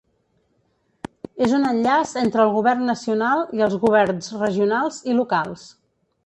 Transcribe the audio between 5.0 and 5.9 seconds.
i Locals.